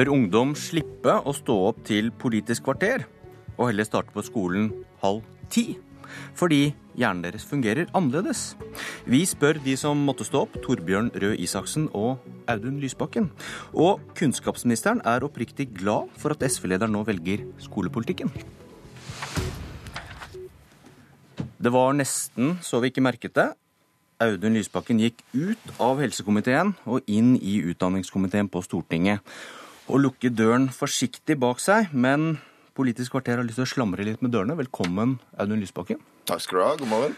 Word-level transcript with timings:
Bør 0.00 0.14
ungdom 0.14 0.54
slippe 0.56 1.12
å 1.12 1.32
stå 1.36 1.54
opp 1.66 1.80
til 1.84 2.06
Politisk 2.16 2.64
kvarter, 2.64 3.02
og 3.58 3.66
heller 3.66 3.84
starte 3.84 4.14
på 4.14 4.22
skolen 4.24 4.70
halv 5.02 5.26
ti? 5.52 5.74
Fordi 6.32 6.70
hjernen 6.96 7.20
deres 7.26 7.44
fungerer 7.44 7.90
annerledes. 7.92 8.54
Vi 9.04 9.20
spør 9.28 9.60
de 9.60 9.74
som 9.76 10.00
måtte 10.06 10.24
stå 10.24 10.46
opp, 10.46 10.56
Torbjørn 10.64 11.10
Røe 11.20 11.36
Isaksen 11.44 11.90
og 11.92 12.24
Audun 12.48 12.80
Lysbakken. 12.80 13.28
Og 13.76 14.00
kunnskapsministeren 14.16 15.04
er 15.04 15.28
oppriktig 15.28 15.68
glad 15.76 16.08
for 16.16 16.32
at 16.32 16.48
SV-lederen 16.48 16.96
nå 16.96 17.04
velger 17.04 17.44
skolepolitikken. 17.60 18.32
Det 21.60 21.76
var 21.76 21.92
nesten 22.00 22.56
så 22.64 22.80
vi 22.80 22.94
ikke 22.94 23.04
merket 23.04 23.36
det. 23.36 23.50
Audun 24.24 24.56
Lysbakken 24.56 25.04
gikk 25.04 25.20
ut 25.36 25.72
av 25.76 26.00
helsekomiteen 26.00 26.72
og 26.88 27.04
inn 27.04 27.34
i 27.36 27.60
utdanningskomiteen 27.68 28.48
på 28.48 28.64
Stortinget. 28.64 29.20
Og 29.90 29.98
lukke 30.04 30.30
døren 30.30 30.68
forsiktig 30.70 31.34
bak 31.42 31.58
seg, 31.62 31.90
men 31.90 32.38
Politisk 32.78 33.12
kvarter 33.12 33.40
har 33.40 33.44
lyst 33.44 33.58
til 33.58 33.66
å 33.66 33.68
slamre 33.68 34.04
litt 34.06 34.22
med 34.24 34.30
dørene. 34.32 34.54
Velkommen, 34.56 35.16
Audun 35.36 35.60
Lysbakken. 35.60 35.98
Takk 36.30 36.44
skal 36.44 36.56
du 36.56 36.62
ha. 36.62 36.68
God 36.78 36.88
morgen. 36.88 37.16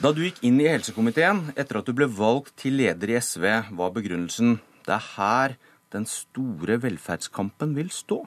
Da 0.00 0.10
du 0.16 0.22
gikk 0.24 0.40
inn 0.48 0.56
i 0.62 0.66
helsekomiteen 0.66 1.52
etter 1.52 1.78
at 1.78 1.86
du 1.86 1.92
ble 1.94 2.08
valgt 2.08 2.54
til 2.64 2.78
leder 2.80 3.12
i 3.12 3.18
SV, 3.20 3.44
var 3.78 3.92
begrunnelsen 3.94 4.56
det 4.88 4.96
er 4.96 5.06
her 5.18 5.54
den 5.92 6.08
store 6.08 6.80
velferdskampen 6.80 7.76
vil 7.76 7.92
stå. 7.92 8.22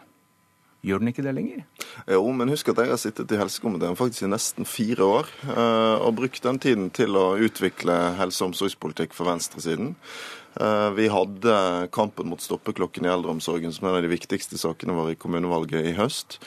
Gjør 0.85 1.02
den 1.02 1.12
ikke 1.12 1.26
det 1.26 1.34
lenger? 1.38 1.66
Jo, 2.09 2.23
men 2.34 2.49
husk 2.49 2.71
at 2.71 2.79
jeg 2.82 2.90
har 2.90 3.02
sittet 3.02 3.34
i 3.35 3.38
helsekomiteen 3.38 3.98
faktisk 3.98 4.26
i 4.26 4.32
nesten 4.32 4.66
fire 4.66 5.05
år. 5.18 5.27
Eh, 5.45 6.05
og 6.05 6.16
brukt 6.18 6.41
den 6.45 6.62
tiden 6.62 6.88
til 6.93 7.18
å 7.20 7.35
utvikle 7.38 7.98
helse- 8.18 8.46
og 8.46 8.54
omsorgspolitikk 8.54 9.13
for 9.18 9.29
venstresiden. 9.29 9.96
Eh, 10.60 10.91
vi 10.91 11.07
hadde 11.07 11.88
kampen 11.91 12.27
mot 12.27 12.41
stoppeklokken 12.41 13.05
i 13.05 13.10
eldreomsorgen 13.10 13.74
som 13.74 13.88
en 13.88 13.96
av 13.96 14.02
de 14.02 14.12
viktigste 14.12 14.58
sakene 14.60 14.96
våre 14.98 15.16
i 15.16 15.20
kommunevalget 15.20 15.85
i 15.88 15.96
høst. 15.96 16.40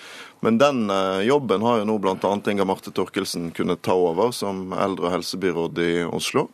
Men 0.45 0.59
den 0.61 0.91
eh, 0.93 1.25
jobben 1.25 1.65
har 1.65 1.81
jo 1.81 1.87
nå 1.89 1.97
bl.a. 2.05 2.33
Inga 2.51 2.67
Marte 2.69 2.93
Torkelsen 2.93 3.49
kunnet 3.57 3.83
ta 3.83 3.97
over 3.97 4.35
som 4.37 4.75
eldre- 4.77 5.09
og 5.09 5.17
helsebyråd 5.17 5.81
i 5.81 5.93
Oslo. 6.05 6.51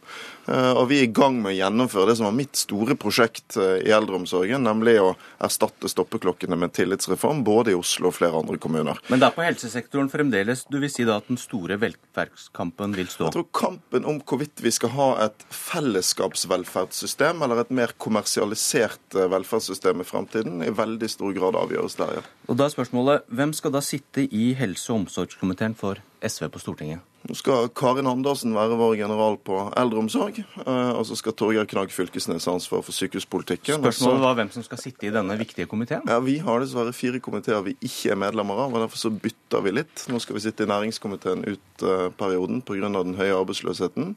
Eh, 0.51 0.73
og 0.75 0.89
vi 0.91 1.01
er 1.01 1.07
i 1.07 1.13
gang 1.15 1.39
med 1.43 1.53
å 1.53 1.57
gjennomføre 1.57 2.11
det 2.11 2.19
som 2.19 2.29
var 2.29 2.37
mitt 2.37 2.59
store 2.59 2.97
prosjekt 2.99 3.57
i 3.61 3.93
eldreomsorgen, 3.95 4.65
nemlig 4.67 4.97
å 5.03 5.13
erstatte 5.43 5.89
stoppeklokkene 5.91 6.59
med 6.59 6.75
tillitsreform, 6.77 7.45
både 7.47 7.75
i 7.75 7.79
Oslo 7.79 8.11
og 8.11 8.17
flere 8.19 8.41
andre 8.41 8.59
kommuner. 8.61 8.99
Men 9.11 9.23
det 9.23 9.29
er 9.29 9.37
på 9.37 9.45
helsesektoren 9.47 10.11
fremdeles 10.13 10.65
du 10.71 10.79
vil 10.83 10.91
si 10.93 11.07
da 11.09 11.19
at 11.21 11.29
den 11.31 11.39
store 11.41 11.79
velferdskampen 11.81 12.97
vil 12.99 13.11
stå? 13.11 13.29
Jeg 13.29 13.37
tror 13.39 13.49
kampen 13.57 14.09
om 14.09 14.21
hvorvidt 14.27 14.63
vi 14.65 14.73
skal 14.75 14.95
ha 14.97 15.09
et 15.27 15.47
fellesskapsvelferdssystem 15.55 17.45
eller 17.47 17.65
et 17.65 17.75
mer 17.75 17.95
kommersialisert 18.01 19.17
eh, 19.17 19.31
velferdssystem 19.31 20.03
i 20.03 20.09
fremtiden, 20.09 20.65
i 20.67 20.73
veldig 20.75 21.11
stor 21.11 21.35
grad 21.37 21.59
avgjøres 21.61 21.99
der, 22.01 22.19
ja. 22.21 22.27
Og 22.51 22.59
da 22.59 22.67
er 22.67 22.75
spørsmålet, 22.75 23.29
Hvem 23.31 23.53
skal 23.55 23.73
da 23.75 23.83
sitte 23.85 24.25
i 24.27 24.51
helse- 24.59 24.91
og 24.93 25.05
omsorgskomiteen 25.05 25.77
for 25.79 26.01
SV 26.27 26.49
på 26.51 26.63
Stortinget? 26.63 27.10
Nå 27.29 27.35
skal 27.37 27.67
Karin 27.77 28.09
Andersen 28.09 28.55
være 28.57 28.79
vår 28.81 28.95
general 28.97 29.35
på 29.45 29.59
eldreomsorg. 29.77 30.39
Eh, 30.41 30.93
og 30.97 31.03
så 31.05 31.19
skal 31.19 31.35
Torgeir 31.37 31.67
Knag 31.69 31.93
Fylkesnes 31.93 32.47
ha 32.49 32.55
ansvar 32.57 32.81
for 32.87 32.97
sykehuspolitikken. 32.97 33.83
Spørsmålet 33.83 34.25
var 34.25 34.39
hvem 34.39 34.53
som 34.55 34.65
skal 34.65 34.81
sitte 34.81 35.09
i 35.09 35.13
denne 35.13 35.37
viktige 35.41 35.69
komiteen? 35.69 36.07
Ja, 36.09 36.17
Vi 36.25 36.39
har 36.41 36.65
dessverre 36.65 36.95
fire 36.97 37.21
komiteer 37.21 37.61
vi 37.67 37.77
ikke 37.77 38.15
er 38.15 38.23
medlemmer 38.23 38.65
av. 38.65 38.73
og 38.73 38.87
Derfor 38.87 39.03
så 39.03 39.13
bytter 39.13 39.67
vi 39.67 39.75
litt. 39.83 40.07
Nå 40.09 40.23
skal 40.25 40.39
vi 40.39 40.45
sitte 40.47 40.65
i 40.65 40.71
næringskomiteen 40.73 41.45
ut 41.45 41.85
uh, 41.85 42.09
perioden 42.17 42.65
pga. 42.65 42.89
den 42.89 43.19
høye 43.21 43.37
arbeidsløsheten. 43.37 44.17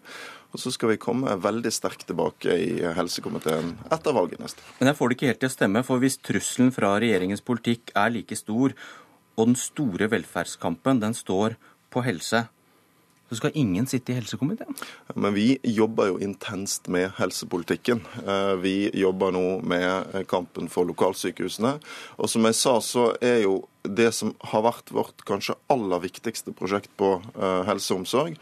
Og 0.53 0.61
så 0.61 0.71
skal 0.71 0.93
vi 0.93 1.01
komme 1.01 1.35
veldig 1.43 1.71
sterkt 1.73 2.07
tilbake 2.07 2.55
i 2.55 2.71
helsekomiteen 2.95 3.75
etter 3.91 4.15
valget 4.15 4.39
neste 4.39 4.63
år. 4.63 4.73
Men 4.79 4.91
jeg 4.91 4.99
får 4.99 5.09
det 5.09 5.17
ikke 5.17 5.31
helt 5.31 5.43
til 5.43 5.49
å 5.49 5.57
stemme, 5.57 5.83
for 5.83 5.99
hvis 5.99 6.19
trusselen 6.21 6.71
fra 6.71 6.95
regjeringens 7.01 7.43
politikk 7.43 7.91
er 7.97 8.13
like 8.13 8.37
stor, 8.37 8.75
og 9.33 9.47
den 9.49 9.57
store 9.57 10.07
velferdskampen 10.13 11.01
den 11.01 11.17
står 11.17 11.57
på 11.93 12.05
helse, 12.05 12.45
så 13.33 13.41
skal 13.41 13.59
ingen 13.59 13.89
sitte 13.89 14.13
i 14.13 14.17
helsekomiteen? 14.17 14.77
Men 15.15 15.35
vi 15.35 15.57
jobber 15.67 16.13
jo 16.13 16.21
intenst 16.23 16.87
med 16.93 17.11
helsepolitikken. 17.17 18.03
Eh, 18.23 18.53
vi 18.63 18.75
jobber 18.93 19.33
nå 19.35 19.45
med 19.67 20.15
kampen 20.31 20.69
for 20.71 20.87
lokalsykehusene. 20.89 21.75
Og 22.17 22.31
som 22.31 22.49
jeg 22.49 22.59
sa, 22.59 22.77
så 22.81 23.11
er 23.21 23.43
jo 23.47 23.63
det 23.83 24.11
som 24.15 24.31
har 24.51 24.63
vært 24.63 24.91
vårt 24.95 25.25
kanskje 25.27 25.55
aller 25.71 25.99
viktigste 26.03 26.53
prosjekt 26.55 26.91
på 26.99 27.17
eh, 27.19 27.63
helse 27.67 27.91
og 27.93 28.03
omsorg, 28.03 28.37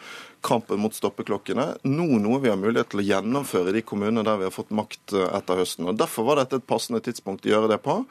kampen 0.46 0.82
mot 0.82 0.94
stoppeklokkene, 0.94 1.68
nå 1.86 2.20
noe 2.22 2.42
vi 2.42 2.50
har 2.52 2.60
mulighet 2.62 2.92
til 2.94 3.02
å 3.02 3.08
gjennomføre 3.08 3.72
i 3.72 3.80
de 3.80 3.86
kommunene 3.86 4.26
der 4.26 4.40
vi 4.42 4.48
har 4.48 4.54
fått 4.54 4.74
makt 4.76 5.16
eh, 5.18 5.30
etter 5.38 5.62
høsten. 5.62 5.90
Og 5.90 5.98
Derfor 6.02 6.30
var 6.30 6.42
dette 6.42 6.62
et 6.62 6.70
passende 6.70 7.02
tidspunkt 7.04 7.48
å 7.48 7.54
gjøre 7.54 7.72
det 7.74 7.82
på. 7.86 8.02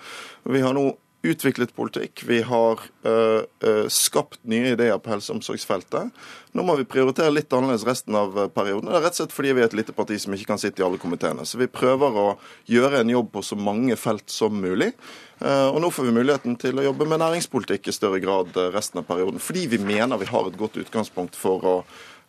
Vi 0.51 0.65
har 0.65 0.75
nå 0.77 0.89
utviklet 1.23 1.75
politikk. 1.77 2.23
Vi 2.25 2.41
har 2.43 2.81
uh, 3.05 3.43
uh, 3.67 3.89
skapt 3.93 4.41
nye 4.49 4.73
ideer 4.73 4.99
på 4.99 5.13
helse- 5.13 5.33
og 5.33 5.41
omsorgsfeltet. 5.41 6.13
Nå 6.57 6.65
må 6.67 6.75
vi 6.79 6.87
prioritere 6.89 7.33
litt 7.33 7.53
annerledes 7.53 7.85
resten 7.87 8.17
av 8.17 8.35
perioden. 8.55 8.89
Det 8.89 8.99
er 8.99 9.05
rett 9.05 9.17
og 9.17 9.21
slett 9.21 9.35
fordi 9.37 9.53
vi 9.55 9.63
er 9.63 9.69
et 9.69 9.77
lite 9.77 9.95
parti 9.97 10.17
som 10.19 10.35
ikke 10.35 10.49
kan 10.51 10.63
sitte 10.63 10.83
i 10.83 10.87
alle 10.87 11.01
komiteene. 11.01 11.45
Så 11.47 11.61
vi 11.61 11.71
prøver 11.71 12.17
å 12.17 12.29
gjøre 12.71 13.03
en 13.03 13.13
jobb 13.13 13.29
på 13.35 13.45
så 13.47 13.59
mange 13.59 13.99
felt 14.01 14.33
som 14.33 14.57
mulig. 14.63 14.93
Uh, 15.41 15.69
og 15.71 15.83
nå 15.85 15.93
får 15.93 16.09
vi 16.09 16.17
muligheten 16.17 16.57
til 16.61 16.81
å 16.81 16.87
jobbe 16.89 17.09
med 17.09 17.23
næringspolitikk 17.23 17.93
i 17.93 17.97
større 17.97 18.23
grad 18.25 18.57
resten 18.75 19.03
av 19.03 19.09
perioden. 19.09 19.43
Fordi 19.43 19.69
vi 19.75 19.83
mener 19.83 20.21
vi 20.21 20.31
har 20.33 20.49
et 20.49 20.59
godt 20.61 20.81
utgangspunkt 20.81 21.39
for 21.39 21.69
å 21.69 21.77
Eh, 21.81 22.20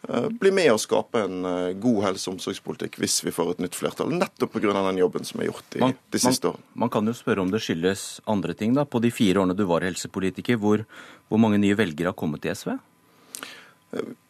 bli 0.41 0.51
med 0.51 0.71
og 0.73 0.79
skape 0.81 1.21
en 1.27 1.45
eh, 1.45 1.73
god 1.81 1.99
helse- 2.07 2.29
og 2.29 2.37
omsorgspolitikk 2.37 2.97
hvis 3.01 3.19
vi 3.25 3.33
får 3.35 3.53
et 3.53 3.61
nytt 3.67 3.77
flertall. 3.77 4.13
Nettopp 4.17 4.55
pga. 4.55 4.73
den 4.73 5.01
jobben 5.03 5.27
som 5.27 5.41
er 5.41 5.51
gjort 5.51 5.77
i 5.77 5.83
man, 5.83 5.93
de 6.09 6.21
siste 6.21 6.47
man, 6.47 6.55
årene. 6.55 6.79
Man 6.85 6.93
kan 6.95 7.11
jo 7.11 7.13
spørre 7.17 7.45
om 7.45 7.51
det 7.53 7.61
skyldes 7.61 8.05
andre 8.25 8.55
ting. 8.57 8.73
da. 8.73 8.85
På 8.85 9.01
de 9.03 9.11
fire 9.13 9.43
årene 9.43 9.57
du 9.57 9.63
var 9.69 9.85
helsepolitiker, 9.85 10.57
hvor, 10.57 10.85
hvor 11.29 11.41
mange 11.41 11.61
nye 11.61 11.77
velgere 11.77 12.13
har 12.13 12.17
kommet 12.17 12.41
til 12.41 12.55
SV? 12.57 12.73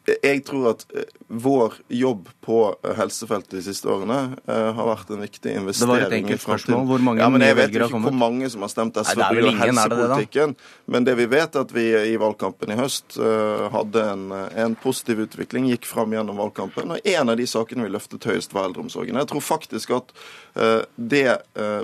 Jeg 0.10 0.42
tror 0.48 0.72
at 0.72 0.86
eh, 0.98 1.06
vår 1.28 1.76
jobb 1.94 2.30
på 2.42 2.58
eh, 2.84 2.94
helsefeltet 2.98 3.54
de 3.54 3.62
siste 3.62 3.86
årene 3.92 4.34
uh, 4.50 4.72
har 4.74 4.88
vært 4.90 5.12
en 5.14 5.22
viktig 5.22 5.52
investering. 5.60 5.92
Det 5.92 6.00
var 6.02 6.06
et 6.08 6.16
enkelt 6.18 6.42
spørsmål. 6.42 6.88
Hvor 6.90 7.04
mange 7.06 7.22
ja, 7.22 7.28
men 7.30 7.46
Jeg 7.46 7.58
vet 7.60 7.76
ikke 7.76 7.90
hvor 7.94 8.16
mange 8.18 8.50
som 8.50 8.66
har 8.66 8.72
stemt 8.74 8.98
SV 8.98 9.22
pga. 9.22 9.52
helsepolitikken. 9.60 10.56
Det, 10.58 10.94
men 10.96 11.06
det 11.06 11.16
vi 11.20 11.28
vet, 11.30 11.54
er 11.54 11.68
at 11.68 11.74
vi 11.76 11.86
i 12.14 12.16
valgkampen 12.22 12.74
i 12.74 12.80
høst 12.80 13.20
uh, 13.22 13.68
hadde 13.76 14.06
en, 14.16 14.26
en, 14.34 14.78
positiv 14.82 15.22
utvikling, 15.28 15.70
gikk 15.70 15.86
fram 15.86 16.16
gjennom 16.18 16.42
valgkampen. 16.42 16.96
Og 16.98 17.12
en 17.14 17.34
av 17.36 17.38
de 17.38 17.46
sakene 17.48 17.86
vi 17.86 17.94
løftet 17.94 18.26
høyest, 18.26 18.58
var 18.58 18.72
eldreomsorgen. 18.72 19.22
Jeg 19.22 19.30
tror 19.30 19.46
faktisk 19.46 19.94
at 20.00 20.14
uh, 20.58 20.82
det 20.98 21.38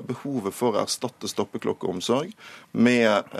behovet 0.08 0.56
for 0.56 0.74
å 0.74 0.82
erstatte 0.82 1.30
stoppeklokkeomsorg 1.30 2.32
med 2.78 3.32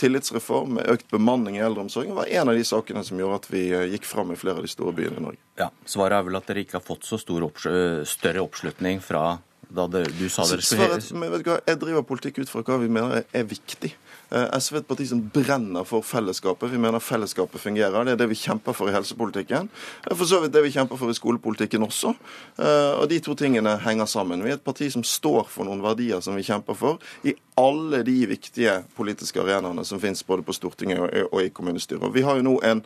tillitsreform, 0.00 0.76
med 0.76 0.90
økt 0.92 1.08
bemanning 1.12 1.56
i 1.58 1.62
eldreomsorgen, 1.64 2.14
var 2.16 2.28
en 2.28 2.50
av 2.52 2.58
de 2.58 2.64
sakene 2.66 3.02
som 3.06 3.18
gjorde 3.20 3.40
at 3.40 3.48
vi 3.50 3.62
gikk 3.94 4.06
fram 4.08 4.25
i 4.32 4.38
flere 4.40 4.60
av 4.60 4.66
de 4.66 4.70
store 4.70 4.94
byene 4.96 5.20
i 5.20 5.24
Norge. 5.24 5.42
Ja, 5.60 5.70
Svaret 5.88 6.18
er 6.18 6.26
vel 6.28 6.38
at 6.38 6.48
dere 6.48 6.64
ikke 6.64 6.78
har 6.78 6.86
fått 6.86 7.06
så 7.08 7.18
oppsl 7.18 8.04
større 8.08 8.44
oppslutning 8.44 9.02
fra 9.04 9.38
da 9.68 9.86
det, 9.90 10.04
du 10.18 10.28
sa 10.30 10.44
dere 10.46 10.62
skulle 10.62 11.58
Jeg 11.66 11.78
driver 11.80 12.04
politikk 12.06 12.38
ut 12.42 12.50
fra 12.50 12.62
hva 12.66 12.78
vi 12.78 12.90
mener 12.92 13.24
er 13.34 13.46
viktig. 13.48 13.92
Eh, 14.30 14.58
SV 14.58 14.76
er 14.78 14.82
et 14.82 14.88
parti 14.88 15.06
som 15.06 15.20
brenner 15.22 15.86
for 15.86 16.02
fellesskapet. 16.06 16.70
Vi 16.72 16.80
mener 16.82 17.02
fellesskapet 17.02 17.62
fungerer. 17.62 18.04
Det 18.04 18.16
er 18.16 18.20
det 18.22 18.28
vi 18.30 18.38
kjemper 18.38 18.74
for 18.74 18.90
i 18.90 18.94
helsepolitikken. 18.94 19.70
Er 20.10 20.18
for 20.18 20.26
så 20.26 20.40
vidt 20.42 20.54
det 20.54 20.64
vi 20.66 20.74
kjemper 20.74 20.98
for 20.98 21.10
i 21.10 21.18
skolepolitikken 21.18 21.86
også. 21.86 22.14
Eh, 22.58 22.92
og 23.00 23.08
de 23.10 23.20
to 23.22 23.36
tingene 23.38 23.76
henger 23.82 24.10
sammen. 24.10 24.42
Vi 24.42 24.54
er 24.54 24.60
et 24.60 24.66
parti 24.66 24.90
som 24.92 25.06
står 25.06 25.46
for 25.50 25.68
noen 25.68 25.84
verdier 25.84 26.22
som 26.22 26.38
vi 26.38 26.46
kjemper 26.46 26.78
for 26.78 27.02
i 27.26 27.36
alle 27.56 28.02
de 28.04 28.16
viktige 28.28 28.82
politiske 28.96 29.40
arenaene 29.40 29.84
som 29.86 30.00
finnes 30.00 30.26
både 30.26 30.44
på 30.44 30.54
Stortinget 30.56 31.28
og 31.30 31.38
i 31.40 31.52
kommunestyret. 31.54 32.10
Vi 32.12 32.24
har 32.26 32.36
jo 32.36 32.44
nå 32.44 32.56
en 32.68 32.82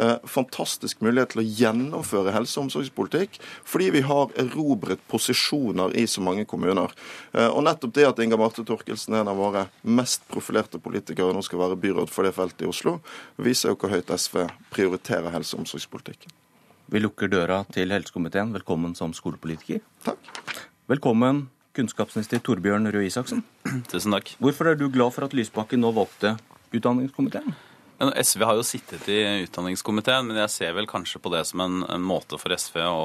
eh, 0.00 0.16
fantastisk 0.24 1.02
mulighet 1.04 1.34
til 1.34 1.42
å 1.42 1.48
gjennomføre 1.60 2.32
helse- 2.32 2.56
og 2.56 2.68
omsorgspolitikk 2.68 3.36
fordi 3.68 3.90
vi 3.98 4.04
har 4.06 4.32
erobret 4.40 5.02
posisjoner 5.12 5.92
i 6.00 6.06
så 6.08 6.23
mange 6.24 6.46
kommuner. 6.48 6.92
Og 7.34 7.60
nettopp 7.66 7.94
det 7.96 8.06
at 8.08 8.22
Inga 8.24 8.38
Marte 8.40 8.64
Torkelsen 8.66 9.14
er 9.14 9.24
en 9.24 9.32
av 9.32 9.38
våre 9.38 9.66
mest 9.84 10.24
profilerte 10.30 10.80
politikere 10.82 11.34
nå 11.34 11.42
skal 11.44 11.62
være 11.62 11.80
byråd 11.80 12.12
for 12.12 12.26
det 12.26 12.34
feltet 12.36 12.64
i 12.66 12.70
Oslo, 12.70 12.98
viser 13.36 13.72
jo 13.72 13.78
hvor 13.78 13.92
høyt 13.94 14.10
SV 14.10 14.46
prioriterer 14.74 15.34
helse- 15.34 15.58
og 15.58 15.64
omsorgspolitikken. 15.64 16.32
Vi 16.92 17.00
lukker 17.00 17.30
døra 17.32 17.62
til 17.72 17.92
helsekomiteen. 17.94 18.52
Velkommen 18.52 18.92
som 18.96 19.14
skolepolitiker. 19.16 19.80
Takk. 20.04 20.32
Velkommen 20.90 21.46
kunnskapsminister 21.74 22.42
Torbjørn 22.44 22.90
Røe 22.92 23.08
Isaksen. 23.08 23.40
Tusen 23.90 24.14
takk. 24.14 24.34
Hvorfor 24.38 24.70
er 24.70 24.76
du 24.78 24.90
glad 24.92 25.14
for 25.16 25.26
at 25.26 25.34
Lysbakken 25.34 25.82
nå 25.82 25.90
valgte 25.96 26.36
utdanningskomiteen? 26.74 27.56
SV 27.98 28.42
har 28.42 28.58
jo 28.58 28.66
sittet 28.66 29.06
i 29.08 29.18
utdanningskomiteen, 29.44 30.26
men 30.26 30.40
jeg 30.42 30.52
ser 30.52 30.72
vel 30.74 30.88
kanskje 30.90 31.20
på 31.22 31.30
det 31.34 31.44
som 31.46 31.62
en, 31.62 31.82
en 31.86 32.04
måte 32.04 32.38
for 32.40 32.54
SV 32.54 32.80
å 32.82 33.04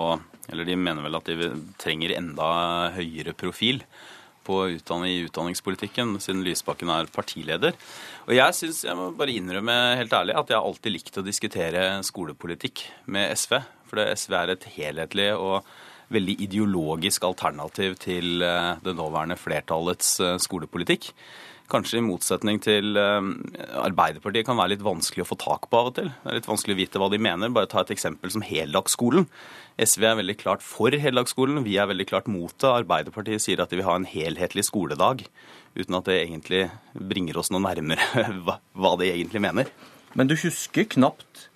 Eller 0.50 0.66
de 0.66 0.76
mener 0.76 1.06
vel 1.06 1.14
at 1.14 1.28
de 1.30 1.52
trenger 1.78 2.16
enda 2.18 2.90
høyere 2.96 3.36
profil 3.38 3.84
på 4.50 4.64
utdanning 4.80 5.12
i 5.14 5.26
utdanningspolitikken, 5.28 6.16
siden 6.18 6.42
Lysbakken 6.42 6.90
er 6.90 7.12
partileder. 7.14 7.76
Og 8.26 8.34
jeg 8.34 8.56
syns, 8.58 8.80
jeg 8.88 8.98
må 8.98 9.12
bare 9.14 9.36
innrømme 9.38 9.76
helt 10.00 10.16
ærlig, 10.16 10.34
at 10.34 10.50
jeg 10.50 10.58
har 10.58 10.66
alltid 10.66 10.96
likt 10.96 11.20
å 11.22 11.26
diskutere 11.26 11.84
skolepolitikk 12.08 12.82
med 13.14 13.30
SV. 13.38 13.60
For 13.92 14.02
SV 14.02 14.38
er 14.40 14.56
et 14.56 14.66
helhetlig 14.74 15.30
og 15.36 15.70
veldig 16.14 16.40
ideologisk 16.46 17.28
alternativ 17.28 18.00
til 18.02 18.44
eh, 18.46 18.74
det 18.86 18.96
nåværende 18.98 19.38
flertallets 19.40 20.18
eh, 20.24 20.40
skolepolitikk. 20.42 21.12
Kanskje 21.70 22.00
i 22.00 22.02
motsetning 22.02 22.58
til 22.66 22.98
Arbeiderpartiet 22.98 24.48
kan 24.48 24.58
være 24.58 24.72
litt 24.72 24.82
vanskelig 24.82 25.22
å 25.22 25.28
få 25.30 25.36
tak 25.38 25.68
på 25.70 25.78
av 25.78 25.90
og 25.92 25.98
til. 26.00 26.08
Det 26.10 26.32
er 26.32 26.38
litt 26.40 26.48
vanskelig 26.50 26.74
å 26.74 26.80
vite 26.80 27.02
hva 27.02 27.10
de 27.14 27.20
mener. 27.22 27.52
Bare 27.54 27.70
ta 27.70 27.84
et 27.84 27.92
eksempel 27.94 28.34
som 28.34 28.42
heldagsskolen. 28.42 29.28
SV 29.78 30.08
er 30.10 30.18
veldig 30.18 30.36
klart 30.42 30.66
for 30.66 30.90
heldagsskolen, 30.90 31.62
vi 31.64 31.78
er 31.78 31.92
veldig 31.92 32.08
klart 32.10 32.32
mot 32.32 32.52
det. 32.58 32.72
Arbeiderpartiet 32.82 33.46
sier 33.46 33.62
at 33.62 33.70
de 33.70 33.78
vil 33.80 33.88
ha 33.88 34.00
en 34.00 34.10
helhetlig 34.10 34.66
skoledag, 34.68 35.22
uten 35.78 36.00
at 36.00 36.10
det 36.10 36.18
egentlig 36.24 36.66
bringer 36.98 37.38
oss 37.38 37.54
noe 37.54 37.62
nærmere 37.64 38.26
hva 38.74 38.96
de 39.00 39.14
egentlig 39.14 39.46
mener. 39.46 39.70
Men 40.18 40.26
du 40.26 40.34
husker 40.42 40.90
knapt 40.90 41.49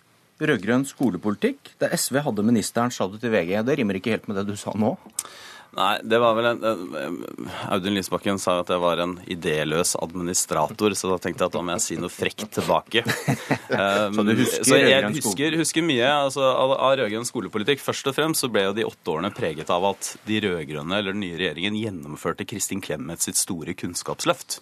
rød-grønn 0.49 0.85
skolepolitikk. 0.89 1.73
Da 1.81 1.91
SV 1.95 2.21
hadde 2.27 2.45
ministeren, 2.45 2.93
sa 2.93 3.07
du 3.09 3.19
til 3.21 3.33
VG. 3.33 3.57
Det 3.65 3.79
rimer 3.79 3.99
ikke 3.99 4.15
helt 4.15 4.29
med 4.29 4.39
det 4.39 4.47
du 4.51 4.55
sa 4.59 4.75
nå? 4.77 4.95
Nei, 5.73 5.93
det 6.05 6.19
var 6.21 6.35
vel 6.37 6.47
en, 6.51 6.59
Audun 7.73 7.95
Lysbakken 7.95 8.37
sa 8.37 8.59
at 8.61 8.69
jeg 8.69 8.81
var 8.83 8.99
en 9.01 9.15
idéløs 9.25 9.95
administrator, 9.97 10.93
så 10.93 11.09
da 11.09 11.17
tenkte 11.21 11.41
jeg 11.41 11.49
at 11.49 11.55
da 11.55 11.63
må 11.65 11.73
jeg 11.73 11.83
si 11.87 11.97
noe 11.97 12.13
frekt 12.13 12.45
tilbake. 12.53 13.01
så 14.13 14.25
du 14.27 14.33
husker 14.37 14.67
så 14.69 14.77
jeg 14.77 15.09
husker, 15.15 15.57
husker 15.57 15.87
mye 15.87 16.11
altså, 16.11 16.45
av, 16.45 16.75
av 16.77 16.93
rød-grønn 17.01 17.25
skolepolitikk. 17.25 17.81
Først 17.81 18.11
og 18.11 18.17
fremst 18.19 18.45
så 18.45 18.51
ble 18.53 18.67
jo 18.67 18.75
de 18.77 18.85
åtte 18.85 19.15
årene 19.15 19.33
preget 19.33 19.73
av 19.73 19.89
at 19.89 20.11
de 20.29 20.43
rød-grønne, 20.45 20.99
eller 20.99 21.17
den 21.17 21.25
nye 21.25 21.41
regjeringen, 21.41 21.79
gjennomførte 21.81 22.45
Kristin 22.45 22.83
Clemet 22.83 23.25
sitt 23.25 23.41
store 23.41 23.73
kunnskapsløft. 23.73 24.59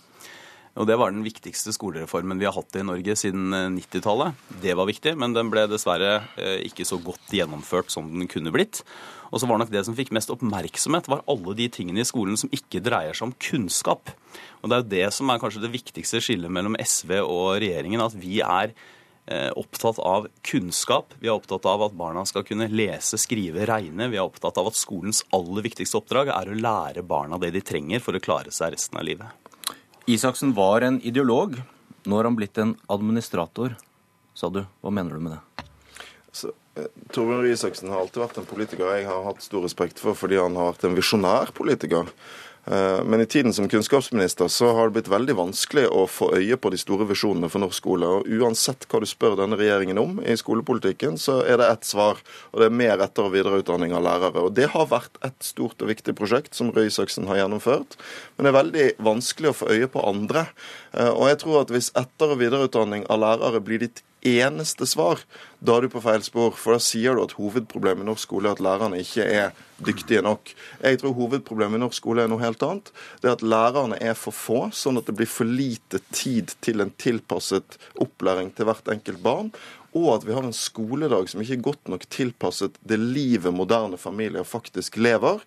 Og 0.80 0.88
Det 0.88 0.96
var 0.96 1.12
den 1.12 1.26
viktigste 1.26 1.74
skolereformen 1.76 2.40
vi 2.40 2.48
har 2.48 2.56
hatt 2.56 2.78
i 2.80 2.84
Norge 2.88 3.16
siden 3.20 3.52
90-tallet. 3.76 4.32
Eh, 4.32 4.60
det 4.64 4.76
var 4.80 4.88
viktig, 4.88 5.18
men 5.20 5.36
den 5.36 5.50
ble 5.52 5.66
dessverre 5.68 6.22
eh, 6.40 6.62
ikke 6.70 6.88
så 6.88 7.00
godt 7.04 7.34
gjennomført 7.36 7.92
som 7.92 8.08
den 8.08 8.30
kunne 8.32 8.54
blitt. 8.56 8.80
Og 9.32 9.42
så 9.42 9.48
var 9.48 9.60
nok 9.60 9.72
det 9.72 9.84
som 9.88 9.96
fikk 9.96 10.14
mest 10.16 10.32
oppmerksomhet, 10.32 11.10
var 11.12 11.26
alle 11.32 11.56
de 11.60 11.68
tingene 11.72 12.04
i 12.04 12.08
skolen 12.08 12.40
som 12.40 12.52
ikke 12.56 12.84
dreier 12.84 13.16
seg 13.16 13.30
om 13.30 13.36
kunnskap. 13.36 14.14
Og 14.62 14.72
Det 14.72 14.78
er 14.78 14.82
jo 14.82 14.94
det 14.96 15.12
som 15.16 15.32
er 15.32 15.44
kanskje 15.44 15.64
det 15.66 15.76
viktigste 15.76 16.24
skillet 16.24 16.52
mellom 16.52 16.80
SV 16.80 17.18
og 17.20 17.60
regjeringen. 17.60 18.04
At 18.04 18.16
vi 18.16 18.40
er 18.40 18.72
eh, 19.28 19.52
opptatt 19.60 20.00
av 20.00 20.28
kunnskap. 20.48 21.16
Vi 21.20 21.28
er 21.28 21.36
opptatt 21.36 21.68
av 21.68 21.84
at 21.88 22.00
barna 22.00 22.24
skal 22.28 22.48
kunne 22.48 22.72
lese, 22.72 23.20
skrive, 23.20 23.68
regne. 23.68 24.08
Vi 24.08 24.20
er 24.20 24.24
opptatt 24.24 24.60
av 24.60 24.72
at 24.72 24.80
skolens 24.80 25.26
aller 25.36 25.68
viktigste 25.68 26.00
oppdrag 26.00 26.32
er 26.32 26.52
å 26.52 26.60
lære 26.64 27.04
barna 27.04 27.40
det 27.44 27.52
de 27.56 27.64
trenger 27.64 28.04
for 28.04 28.16
å 28.16 28.24
klare 28.24 28.56
seg 28.56 28.76
resten 28.78 29.00
av 29.04 29.08
livet. 29.12 29.51
Isaksen 30.06 30.54
var 30.54 30.82
en 30.82 31.02
ideolog. 31.02 31.62
Nå 32.04 32.16
har 32.16 32.24
han 32.24 32.36
blitt 32.36 32.58
en 32.58 32.74
administrator, 32.90 33.76
sa 34.34 34.50
du. 34.50 34.64
Hva 34.82 34.90
mener 34.90 35.14
du 35.14 35.22
med 35.22 35.36
det? 35.38 35.66
Så, 36.34 36.50
Torbjørn 37.12 37.44
Røe 37.44 37.52
Isaksen 37.52 37.92
har 37.92 38.00
alltid 38.00 38.22
vært 38.24 38.38
en 38.40 38.48
politiker 38.48 38.94
jeg 38.96 39.10
har 39.10 39.26
hatt 39.26 39.44
stor 39.44 39.66
respekt 39.66 40.00
for, 40.00 40.16
fordi 40.16 40.40
han 40.40 40.56
har 40.56 40.72
vært 40.72 40.88
en 40.88 40.96
visjonær 40.96 41.52
politiker. 41.58 42.08
Eh, 42.66 43.04
men 43.04 43.22
i 43.22 43.26
tiden 43.26 43.54
som 43.54 43.68
kunnskapsminister 43.68 44.48
så 44.48 44.70
har 44.78 44.88
det 44.88 44.96
blitt 45.00 45.10
veldig 45.10 45.34
vanskelig 45.40 45.88
å 45.90 46.06
få 46.10 46.30
øye 46.38 46.58
på 46.62 46.70
de 46.70 46.78
store 46.78 47.08
visjonene 47.10 47.50
for 47.50 47.64
norsk 47.64 47.80
skole. 47.80 48.08
Og 48.08 48.30
uansett 48.40 48.86
hva 48.90 49.02
du 49.02 49.08
spør 49.10 49.36
denne 49.40 49.58
regjeringen 49.60 50.00
om 50.02 50.20
i 50.22 50.36
skolepolitikken, 50.38 51.18
så 51.22 51.40
er 51.42 51.58
det 51.62 51.72
ett 51.72 51.90
svar. 51.90 52.22
Og 52.54 52.62
det 52.62 52.70
er 52.70 52.78
mer 52.84 53.02
etter- 53.02 53.26
og 53.26 53.34
videreutdanning 53.34 53.96
av 53.98 54.06
lærere. 54.06 54.46
Og 54.46 54.54
det 54.58 54.70
har 54.76 54.92
vært 54.92 55.18
et 55.26 55.38
stort 55.44 55.82
og 55.82 55.90
viktig 55.90 56.16
prosjekt 56.18 56.58
som 56.58 56.70
Røe 56.76 56.92
Isaksen 56.92 57.28
har 57.32 57.42
gjennomført. 57.42 57.98
Men 58.38 58.46
det 58.46 58.54
er 58.54 58.60
veldig 58.62 58.88
vanskelig 59.10 59.52
å 59.52 59.58
få 59.64 59.74
øye 59.74 59.90
på 59.90 60.06
andre. 60.06 60.48
Eh, 60.94 61.10
og 61.10 61.28
jeg 61.32 61.42
tror 61.44 61.64
at 61.64 61.74
hvis 61.74 61.92
etter- 61.98 62.38
og 62.38 62.42
videreutdanning 62.44 63.10
av 63.10 63.26
lærere 63.26 63.64
blir 63.66 63.82
ditt 63.88 64.06
eneste 64.22 64.86
svar, 64.90 65.22
da 65.60 65.78
er 65.78 65.86
du 65.86 65.94
på 65.94 66.02
feil 66.04 66.24
spor. 66.26 66.54
For 66.58 66.76
da 66.76 66.84
sier 66.84 67.18
du 67.18 67.24
at 67.24 67.36
hovedproblemet 67.38 68.06
i 68.06 68.10
norsk 68.10 68.28
skole 68.28 68.50
er 68.50 68.58
at 68.58 68.64
lærerne 68.64 69.02
ikke 69.02 69.26
er 69.26 69.52
dyktige 69.82 70.22
nok. 70.26 70.54
Jeg 70.84 71.02
tror 71.02 71.18
hovedproblemet 71.18 71.80
i 71.80 71.84
norsk 71.84 72.00
skole 72.02 72.24
er 72.24 72.32
noe 72.32 72.44
helt 72.44 72.64
annet. 72.66 72.94
Det 73.22 73.30
er 73.30 73.38
at 73.38 73.46
lærerne 73.46 74.00
er 74.02 74.18
for 74.18 74.36
få, 74.36 74.64
sånn 74.76 75.02
at 75.02 75.10
det 75.10 75.18
blir 75.18 75.30
for 75.30 75.50
lite 75.50 76.02
tid 76.14 76.54
til 76.62 76.84
en 76.84 76.94
tilpasset 77.02 77.78
opplæring 78.02 78.54
til 78.56 78.70
hvert 78.70 78.94
enkelt 78.94 79.22
barn. 79.26 79.54
Og 79.92 80.08
at 80.14 80.24
vi 80.24 80.32
har 80.32 80.46
en 80.48 80.56
skoledag 80.56 81.28
som 81.28 81.42
ikke 81.44 81.58
er 81.58 81.66
godt 81.66 81.90
nok 81.92 82.06
tilpasset 82.14 82.78
det 82.88 83.00
livet 83.02 83.52
moderne 83.52 84.00
familier 84.00 84.48
faktisk 84.48 84.96
lever 85.02 85.42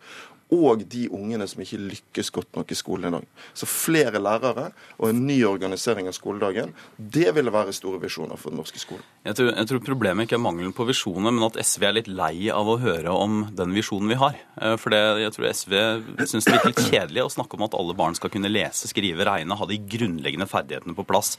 og 0.53 0.85
de 0.91 1.07
ungene 1.15 1.47
som 1.49 1.63
ikke 1.65 1.81
lykkes 1.81 2.31
godt 2.35 2.57
nok 2.57 2.71
i 2.71 2.77
skolen 2.79 3.09
i 3.09 3.17
dag. 3.17 3.27
Så 3.57 3.69
flere 3.71 4.21
lærere 4.23 4.71
og 4.99 5.09
en 5.09 5.23
ny 5.27 5.39
organisering 5.49 6.09
av 6.11 6.17
skoledagen, 6.17 6.75
det 6.99 7.31
ville 7.37 7.53
være 7.55 7.75
store 7.75 8.01
visjoner 8.03 8.41
for 8.41 8.53
den 8.53 8.61
norske 8.61 8.81
skolen. 8.83 9.05
Jeg 9.25 9.39
tror, 9.39 9.51
jeg 9.55 9.71
tror 9.71 9.83
problemet 9.87 10.27
ikke 10.27 10.37
er 10.37 10.45
mangelen 10.45 10.75
på 10.77 10.87
visjoner, 10.89 11.33
men 11.33 11.47
at 11.47 11.59
SV 11.65 11.89
er 11.89 11.97
litt 11.99 12.11
lei 12.13 12.51
av 12.53 12.69
å 12.69 12.79
høre 12.83 13.15
om 13.15 13.45
den 13.57 13.75
visjonen 13.77 14.13
vi 14.13 14.21
har. 14.21 14.37
Eh, 14.61 14.77
for 14.81 14.95
det, 14.95 15.03
jeg 15.25 15.35
tror 15.37 15.49
SV 15.51 15.75
syns 16.29 16.49
det 16.49 16.57
er 16.59 16.69
litt 16.69 16.85
kjedelig 16.91 17.25
å 17.25 17.33
snakke 17.39 17.59
om 17.59 17.67
at 17.67 17.77
alle 17.79 17.97
barn 17.97 18.19
skal 18.19 18.33
kunne 18.35 18.53
lese, 18.53 18.91
skrive, 18.91 19.25
regne, 19.27 19.59
ha 19.59 19.71
de 19.71 19.81
grunnleggende 19.97 20.49
ferdighetene 20.51 20.97
på 20.99 21.07
plass. 21.09 21.39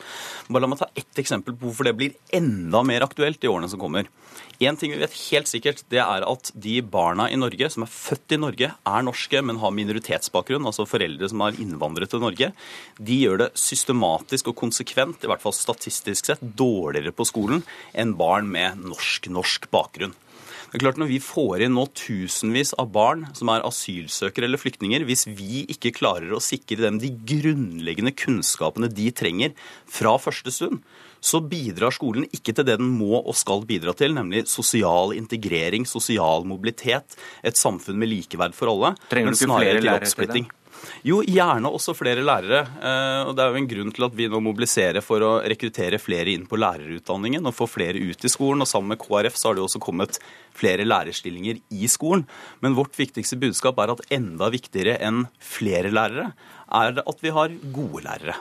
Bare 0.50 0.66
la 0.66 0.72
meg 0.72 0.82
ta 0.82 0.90
ett 0.98 1.22
eksempel 1.22 1.56
på 1.56 1.70
hvorfor 1.70 1.88
det 1.88 1.96
blir 2.00 2.18
enda 2.36 2.82
mer 2.86 3.06
aktuelt 3.06 3.44
i 3.44 3.52
årene 3.52 3.70
som 3.72 3.82
kommer. 3.82 4.10
Én 4.64 4.78
ting 4.80 4.94
vi 4.94 5.02
vet 5.02 5.16
helt 5.30 5.50
sikkert, 5.52 5.84
det 5.92 6.00
er 6.00 6.24
at 6.26 6.52
de 6.56 6.78
barna 6.82 7.28
i 7.32 7.40
Norge 7.40 7.70
som 7.74 7.84
er 7.84 7.92
født 7.92 8.36
i 8.36 8.40
Norge, 8.40 8.72
er 8.96 9.06
norske, 9.06 9.42
men 9.46 9.60
har 9.62 9.74
minoritetsbakgrunn, 9.76 10.66
altså 10.66 10.88
foreldre 10.90 11.30
som 11.32 11.44
har 11.46 11.58
innvandret 11.62 12.12
til 12.14 12.24
Norge, 12.24 12.52
de 12.98 13.22
gjør 13.22 13.46
det 13.46 13.50
systematisk 13.60 14.52
og 14.52 14.60
konsekvent, 14.64 15.24
i 15.24 15.32
hvert 15.32 15.44
fall 15.44 15.56
statistisk 15.56 16.32
sett, 16.32 16.44
dårligere 16.44 17.16
på 17.16 17.28
skolen 17.28 17.66
enn 17.94 18.16
barn 18.20 18.50
med 18.52 18.86
norsk-norsk 18.86 19.70
bakgrunn. 19.74 20.16
Det 20.76 20.80
er 20.82 20.90
klart 20.90 20.98
Når 21.00 21.08
vi 21.08 21.22
får 21.24 21.62
inn 21.64 21.76
nå 21.78 21.86
tusenvis 21.96 22.74
av 22.82 22.90
barn 22.92 23.22
som 23.38 23.48
er 23.54 23.64
asylsøkere 23.64 24.50
eller 24.50 24.60
flyktninger, 24.60 25.06
hvis 25.08 25.24
vi 25.32 25.62
ikke 25.72 25.94
klarer 25.96 26.34
å 26.36 26.42
sikre 26.44 26.82
dem 26.82 26.98
de 27.00 27.14
grunnleggende 27.16 28.12
kunnskapene 28.12 28.90
de 28.92 29.06
trenger 29.16 29.54
fra 29.88 30.18
første 30.20 30.52
stund, 30.52 30.82
så 31.26 31.42
bidrar 31.42 31.96
skolen 31.96 32.28
ikke 32.30 32.54
til 32.54 32.68
det 32.68 32.78
den 32.82 32.92
må 33.00 33.18
og 33.18 33.34
skal 33.38 33.66
bidra 33.68 33.96
til, 33.98 34.14
nemlig 34.18 34.46
sosial 34.52 35.16
integrering, 35.18 35.88
sosial 35.90 36.46
mobilitet, 36.48 37.18
et 37.42 37.58
samfunn 37.58 37.98
med 38.02 38.12
likeverd 38.12 38.54
for 38.58 38.74
alle. 38.74 38.94
Trenger 39.10 39.34
du 39.34 39.40
ikke 39.40 39.58
flere 39.58 39.82
lærere 39.82 40.30
til? 40.36 40.46
Jo, 41.06 41.22
gjerne 41.26 41.70
også 41.72 41.96
flere 41.98 42.24
lærere. 42.26 42.62
Eh, 42.78 43.22
og 43.30 43.36
Det 43.36 43.44
er 43.44 43.52
jo 43.52 43.62
en 43.62 43.70
grunn 43.70 43.92
til 43.96 44.06
at 44.06 44.16
vi 44.18 44.28
nå 44.30 44.42
mobiliserer 44.44 45.02
for 45.02 45.24
å 45.24 45.32
rekruttere 45.42 46.02
flere 46.02 46.34
inn 46.34 46.46
på 46.50 46.60
lærerutdanningen 46.62 47.46
og 47.46 47.56
få 47.58 47.68
flere 47.70 48.02
ut 48.02 48.26
i 48.26 48.32
skolen. 48.32 48.62
Og 48.62 48.70
sammen 48.70 48.94
med 48.94 49.02
KrF 49.02 49.38
så 49.38 49.50
har 49.50 49.56
det 49.56 49.64
jo 49.64 49.70
også 49.70 49.82
kommet 49.82 50.20
flere 50.54 50.86
lærerstillinger 50.86 51.62
i 51.74 51.92
skolen. 51.92 52.26
Men 52.62 52.78
vårt 52.78 52.98
viktigste 53.00 53.40
budskap 53.42 53.80
er 53.82 53.96
at 53.96 54.04
enda 54.14 54.52
viktigere 54.54 55.00
enn 55.02 55.26
flere 55.42 55.94
lærere 55.94 56.34
er 56.74 57.02
at 57.02 57.24
vi 57.24 57.34
har 57.34 57.56
gode 57.74 58.06
lærere 58.06 58.38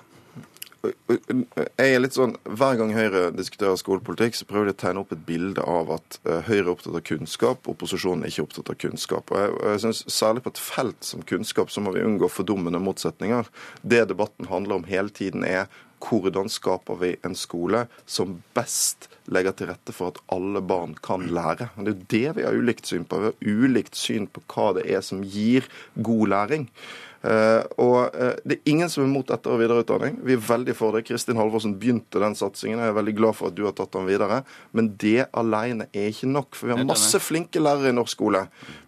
jeg 0.85 1.95
er 1.95 2.03
litt 2.03 2.17
sånn, 2.17 2.35
Hver 2.45 2.79
gang 2.81 2.93
Høyre 2.95 3.29
diskuterer 3.35 3.79
skolepolitikk, 3.81 4.37
så 4.39 4.49
prøver 4.49 4.71
de 4.71 4.75
å 4.75 4.81
tegne 4.85 5.05
opp 5.05 5.15
et 5.15 5.25
bilde 5.27 5.65
av 5.65 5.93
at 5.97 6.19
eh, 6.25 6.43
Høyre 6.49 6.65
er 6.65 6.73
opptatt 6.75 6.99
av 6.99 7.05
kunnskap, 7.07 7.71
opposisjonen 7.71 8.25
er 8.25 8.33
ikke 8.33 8.47
opptatt 8.49 8.75
av 8.75 8.79
kunnskap. 8.85 9.33
Og 9.33 9.41
jeg, 9.41 9.57
jeg 9.71 9.85
synes 9.87 10.03
Særlig 10.15 10.45
på 10.45 10.53
et 10.55 10.61
felt 10.63 11.07
som 11.07 11.25
kunnskap 11.27 11.73
så 11.73 11.83
må 11.85 11.95
vi 11.95 12.05
unngå 12.05 12.29
fordummende 12.33 12.81
motsetninger. 12.83 13.49
Det 13.83 14.05
debatten 14.11 14.49
handler 14.51 14.79
om 14.79 14.87
hele 14.89 15.13
tiden, 15.13 15.45
er 15.45 15.67
hvordan 16.05 16.51
skaper 16.53 16.99
vi 17.01 17.15
en 17.25 17.37
skole 17.39 17.87
som 18.07 18.39
best 18.57 19.09
legger 19.33 19.57
til 19.57 19.71
rette 19.71 19.95
for 19.95 20.13
at 20.13 20.21
alle 20.35 20.61
barn 20.65 20.95
kan 21.05 21.27
lære. 21.33 21.71
Det 21.79 21.87
er 21.87 21.95
jo 21.95 22.11
det 22.13 22.37
vi 22.39 22.47
har 22.47 22.59
ulikt 22.59 22.91
syn 22.91 23.07
på. 23.09 23.21
Vi 23.23 23.31
har 23.31 23.65
ulikt 23.65 23.97
syn 23.99 24.29
på 24.29 24.45
hva 24.53 24.73
det 24.77 24.87
er 24.93 25.05
som 25.05 25.25
gir 25.25 25.69
god 25.95 26.29
læring. 26.35 26.69
Eh, 27.25 27.63
og 27.81 28.13
eh, 28.13 28.37
Det 28.45 28.59
er 28.59 28.71
ingen 28.71 28.91
som 28.93 29.05
er 29.05 29.09
mot 29.09 29.31
etter- 29.33 29.55
og 29.55 29.63
videreutdanning. 29.63 30.19
Vi 30.27 30.37
er 30.37 30.45
veldig 30.45 30.75
for 30.77 30.93
det. 30.93 31.07
Kristin 31.09 31.41
Halvorsen 31.41 31.79
begynte 31.81 32.21
den 32.21 32.37
satsingen. 32.37 32.79
og 32.79 32.85
Jeg 32.85 32.93
er 32.93 33.01
veldig 33.01 33.17
glad 33.17 33.39
for 33.39 33.49
at 33.49 33.57
du 33.57 33.65
har 33.65 33.73
tatt 33.77 33.95
den 33.97 34.09
videre. 34.09 34.43
Men 34.73 34.93
det 35.01 35.31
alene 35.33 35.89
er 35.93 36.11
ikke 36.13 36.29
nok. 36.29 36.55
For 36.59 36.69
vi 36.69 36.77
har 36.77 36.85
masse 36.85 37.21
flinke 37.23 37.63
lærere 37.63 37.95
i 37.95 37.97
norsk 37.97 38.13
skole. 38.15 38.45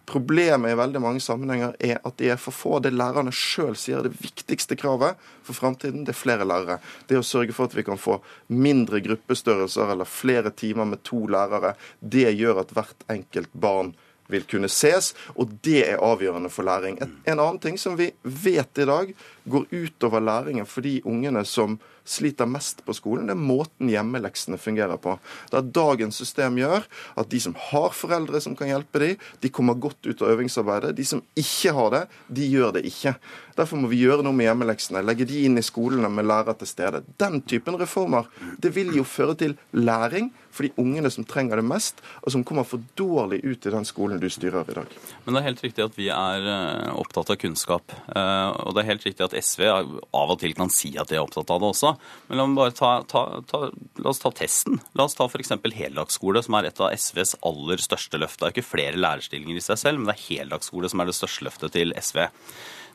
Problemet 0.07 0.71
i 0.71 0.77
veldig 0.79 1.01
mange 1.03 1.19
sammenhenger 1.19 1.73
er 1.83 1.97
at 2.05 2.17
de 2.21 2.29
er 2.31 2.39
for 2.39 2.55
få. 2.55 2.77
Det 2.79 2.93
lærerne 2.93 3.33
sjøl 3.33 3.75
sier 3.75 3.99
er 3.99 4.07
det 4.07 4.21
viktigste 4.21 4.77
kravet 4.79 5.17
for 5.43 5.57
framtiden, 5.57 6.05
det 6.07 6.13
er 6.13 6.19
flere 6.19 6.47
lærere. 6.47 6.77
Det 7.09 7.19
å 7.19 7.25
sørge 7.25 7.55
for 7.55 7.67
at 7.67 7.75
vi 7.75 7.83
kan 7.87 7.99
få 7.99 8.21
mindre 8.47 9.01
gruppestørrelser 9.03 9.91
eller 9.91 10.07
flere 10.07 10.53
timer 10.55 10.87
med 10.87 11.03
to 11.07 11.25
lærere, 11.27 11.73
det 11.99 12.29
gjør 12.37 12.63
at 12.63 12.71
hvert 12.75 13.07
enkelt 13.11 13.51
barn 13.51 13.95
vil 14.27 14.45
kunne 14.49 14.69
ses, 14.71 15.13
og 15.35 15.51
det 15.65 15.81
er 15.87 16.03
avgjørende 16.03 16.51
for 16.53 16.67
læring. 16.67 16.99
En, 17.01 17.17
en 17.27 17.39
annen 17.39 17.59
ting 17.63 17.79
som 17.79 17.97
vi 17.99 18.11
vet 18.23 18.81
i 18.81 18.87
dag, 18.87 19.13
går 19.49 19.67
utover 19.71 20.23
læringen 20.23 20.67
for 20.67 20.85
de 20.85 20.99
ungene 21.07 21.43
som 21.47 21.77
sliter 22.07 22.47
mest 22.47 22.85
på 22.85 22.95
skolen, 22.95 23.27
det 23.27 23.35
er 23.35 23.41
måten 23.49 23.89
hjemmeleksene 23.91 24.59
fungerer 24.61 24.99
på. 25.01 25.17
Der 25.51 25.65
dagens 25.75 26.19
system 26.21 26.59
gjør 26.59 26.85
at 27.19 27.29
de 27.31 27.41
som 27.43 27.55
har 27.69 27.91
foreldre 27.95 28.39
som 28.43 28.55
kan 28.55 28.71
hjelpe 28.71 29.01
dem, 29.03 29.25
de 29.43 29.51
kommer 29.51 29.75
godt 29.75 30.07
ut 30.07 30.23
av 30.23 30.31
øvingsarbeidet. 30.37 30.95
De 30.95 31.05
som 31.05 31.23
ikke 31.35 31.75
har 31.75 31.91
det, 31.93 32.03
de 32.39 32.47
gjør 32.47 32.77
det 32.77 32.85
ikke. 32.87 33.17
Derfor 33.57 33.81
må 33.81 33.89
vi 33.91 34.03
gjøre 34.05 34.23
noe 34.23 34.37
med 34.37 34.47
hjemmeleksene. 34.47 35.03
Legge 35.03 35.27
de 35.27 35.43
inn 35.47 35.59
i 35.59 35.65
skolene 35.65 36.09
med 36.13 36.29
lærer 36.29 36.55
til 36.59 36.69
stede. 36.69 37.03
Den 37.19 37.41
typen 37.41 37.75
reformer 37.79 38.29
det 38.61 38.71
vil 38.75 38.93
jo 38.95 39.03
føre 39.07 39.35
til 39.39 39.57
læring 39.75 40.31
for 40.57 40.65
de 40.65 40.73
ungene 40.81 41.09
som 41.13 41.25
trenger 41.27 41.59
det 41.59 41.67
mest, 41.69 42.01
og 42.23 42.33
som 42.33 42.43
kommer 42.47 42.65
for 42.65 42.81
dårlig 42.97 43.43
ut 43.45 43.67
i 43.67 43.73
den 43.73 43.85
skolen 43.85 44.21
du 44.21 44.25
styrer 44.31 44.65
i 44.71 44.77
dag. 44.79 44.95
Men 45.25 45.35
det 45.35 45.41
er 45.41 45.47
helt 45.51 45.63
riktig 45.67 45.85
at 45.85 45.97
vi 45.99 46.09
er 46.13 46.47
eh, 46.53 46.93
opptatt 46.97 47.33
av 47.33 47.37
kunnskap. 47.41 47.93
Eh, 48.09 48.47
og 48.63 48.73
det 48.73 48.83
er 48.83 48.89
helt 48.91 49.05
riktig 49.05 49.27
at 49.27 49.36
SV 49.41 49.63
av 49.67 50.33
og 50.33 50.37
til 50.41 50.55
kan 50.57 50.71
si 50.73 50.93
at 50.99 51.11
de 51.11 51.17
er 51.17 51.23
opptatt 51.23 51.51
av 51.53 51.61
det 51.61 51.69
også. 51.71 51.93
Men 52.29 52.41
la, 52.41 52.47
bare 52.57 52.75
ta, 52.77 52.91
ta, 53.09 53.25
ta, 53.49 53.63
la 54.01 54.13
oss 54.13 54.23
ta 54.23 54.31
testen. 54.35 54.79
La 54.97 55.07
oss 55.07 55.17
ta 55.17 55.27
f.eks. 55.29 55.53
heldagsskole, 55.77 56.43
som 56.45 56.57
er 56.59 56.69
et 56.69 56.81
av 56.83 56.95
SVs 56.95 57.37
aller 57.47 57.83
største 57.83 58.21
løft. 58.21 58.39
Det 58.39 58.49
er 58.49 58.55
ikke 58.55 58.71
flere 58.71 59.01
lærerstillinger 59.01 59.59
i 59.59 59.67
seg 59.69 59.81
selv, 59.83 60.01
men 60.01 60.11
det 60.11 60.17
er 60.17 60.25
heldagsskole 60.31 60.91
som 60.91 61.03
er 61.03 61.11
det 61.11 61.17
største 61.19 61.47
løftet 61.47 61.77
til 61.77 61.95
SV. 61.97 62.25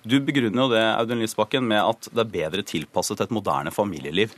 Du 0.03 0.17
begrunner 0.19 0.65
jo 0.65 0.71
det 0.73 0.83
Audun 0.83 1.21
Lysbakken, 1.23 1.67
med 1.71 1.79
at 1.79 2.09
det 2.11 2.25
er 2.25 2.31
bedre 2.33 2.65
tilpasset 2.67 3.21
et 3.23 3.35
moderne 3.35 3.71
familieliv. 3.71 4.33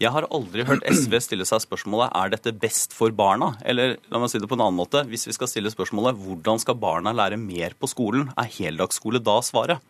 Jeg 0.00 0.12
har 0.14 0.24
aldri 0.32 0.64
hørt 0.64 0.86
SV 0.88 1.18
stille 1.20 1.44
seg 1.48 1.60
spørsmålet 1.66 2.14
er 2.16 2.32
dette 2.32 2.54
best 2.56 2.96
for 2.96 3.12
barna? 3.12 3.52
Eller 3.68 3.98
la 4.08 4.22
meg 4.22 4.32
si 4.32 4.40
det 4.40 4.48
på 4.48 4.56
en 4.56 4.64
annen 4.64 4.80
måte, 4.80 5.04
hvis 5.10 5.28
vi 5.28 5.36
skal 5.36 5.50
stille 5.50 5.72
spørsmålet 5.72 6.16
hvordan 6.22 6.62
skal 6.62 6.78
barna 6.80 7.12
lære 7.12 7.36
mer 7.40 7.76
på 7.76 7.90
skolen, 7.92 8.30
er 8.40 8.48
heldagsskole 8.56 9.20
da 9.20 9.36
svaret? 9.44 9.84